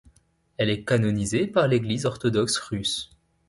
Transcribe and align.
Elle 0.57 0.71
est 0.71 0.83
canonisée 0.83 1.45
par 1.45 1.67
l'Église 1.67 2.07
orthodoxe 2.07 2.57
russe. 2.57 3.11